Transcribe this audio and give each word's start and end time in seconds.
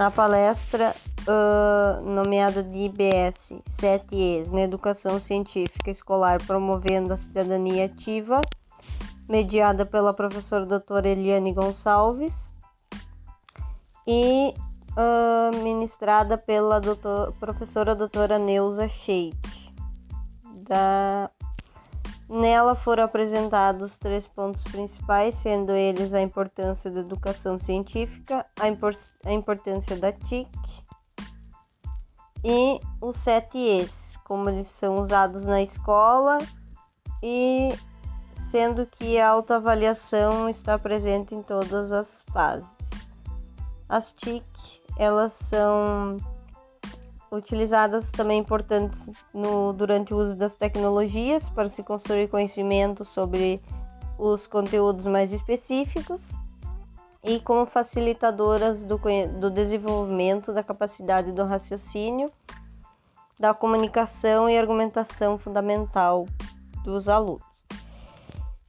Na 0.00 0.10
palestra 0.10 0.96
uh, 1.28 2.02
nomeada 2.02 2.62
de 2.62 2.86
IBS 2.86 3.52
7Es 3.68 4.48
na 4.48 4.62
Educação 4.62 5.20
Científica 5.20 5.90
Escolar 5.90 6.42
Promovendo 6.46 7.12
a 7.12 7.18
Cidadania 7.18 7.84
Ativa, 7.84 8.40
mediada 9.28 9.84
pela 9.84 10.14
professora 10.14 10.64
doutora 10.64 11.06
Eliane 11.06 11.52
Gonçalves 11.52 12.50
e 14.06 14.54
uh, 14.96 15.62
ministrada 15.62 16.38
pela 16.38 16.80
doutor, 16.80 17.34
professora 17.34 17.94
doutora 17.94 18.38
Neuza 18.38 18.88
Scheidt. 18.88 19.74
Da... 20.66 21.30
Nela 22.30 22.76
foram 22.76 23.02
apresentados 23.02 23.98
três 23.98 24.28
pontos 24.28 24.62
principais, 24.62 25.34
sendo 25.34 25.72
eles 25.72 26.14
a 26.14 26.20
importância 26.20 26.88
da 26.88 27.00
educação 27.00 27.58
científica, 27.58 28.46
a, 28.60 28.68
impor 28.68 28.92
a 29.24 29.32
importância 29.32 29.96
da 29.96 30.12
TIC 30.12 30.48
e 32.44 32.78
os 33.00 33.16
sete 33.16 33.58
Es, 33.58 34.16
como 34.24 34.48
eles 34.48 34.68
são 34.68 35.00
usados 35.00 35.44
na 35.44 35.60
escola 35.60 36.38
e 37.20 37.74
sendo 38.36 38.86
que 38.86 39.18
a 39.18 39.28
autoavaliação 39.28 40.48
está 40.48 40.78
presente 40.78 41.34
em 41.34 41.42
todas 41.42 41.90
as 41.90 42.24
fases. 42.32 42.76
As 43.88 44.12
TIC 44.12 44.44
elas 44.96 45.32
são 45.32 46.16
utilizadas 47.30 48.10
também 48.10 48.40
importantes 48.40 49.10
no, 49.32 49.72
durante 49.72 50.12
o 50.12 50.16
uso 50.16 50.36
das 50.36 50.54
tecnologias 50.54 51.48
para 51.48 51.68
se 51.68 51.82
construir 51.82 52.28
conhecimento 52.28 53.04
sobre 53.04 53.60
os 54.18 54.46
conteúdos 54.46 55.06
mais 55.06 55.32
específicos 55.32 56.32
e 57.22 57.38
como 57.40 57.66
facilitadoras 57.66 58.82
do, 58.82 59.00
do 59.38 59.50
desenvolvimento 59.50 60.52
da 60.52 60.62
capacidade 60.62 61.32
do 61.32 61.44
raciocínio, 61.44 62.30
da 63.38 63.54
comunicação 63.54 64.48
e 64.48 64.58
argumentação 64.58 65.38
fundamental 65.38 66.26
dos 66.82 67.08
alunos. 67.08 67.42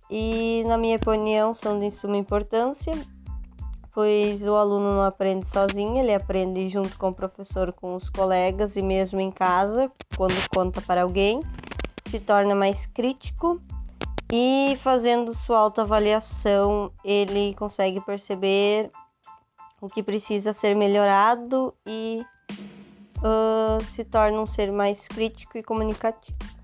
E, 0.09 0.63
na 0.67 0.77
minha 0.77 0.97
opinião, 0.97 1.53
são 1.53 1.79
de 1.79 1.89
suma 1.89 2.17
importância 2.17 2.91
pois 3.93 4.45
o 4.47 4.55
aluno 4.55 4.95
não 4.95 5.01
aprende 5.01 5.47
sozinho, 5.47 5.97
ele 5.97 6.13
aprende 6.13 6.67
junto 6.69 6.97
com 6.97 7.09
o 7.09 7.13
professor, 7.13 7.73
com 7.73 7.95
os 7.95 8.09
colegas 8.09 8.75
e 8.75 8.81
mesmo 8.81 9.19
em 9.19 9.31
casa, 9.31 9.91
quando 10.15 10.35
conta 10.49 10.81
para 10.81 11.03
alguém, 11.03 11.41
se 12.05 12.19
torna 12.19 12.55
mais 12.55 12.85
crítico 12.85 13.61
e 14.31 14.77
fazendo 14.81 15.33
sua 15.33 15.59
autoavaliação, 15.59 16.91
ele 17.03 17.53
consegue 17.55 17.99
perceber 18.01 18.89
o 19.81 19.87
que 19.87 20.01
precisa 20.01 20.53
ser 20.53 20.75
melhorado 20.75 21.73
e 21.85 22.25
uh, 23.17 23.83
se 23.83 24.05
torna 24.05 24.39
um 24.39 24.45
ser 24.45 24.71
mais 24.71 25.07
crítico 25.07 25.57
e 25.57 25.63
comunicativo. 25.63 26.60